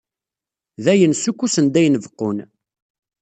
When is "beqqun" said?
2.03-2.37